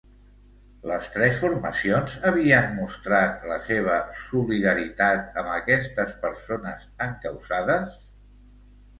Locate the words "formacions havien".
1.41-2.71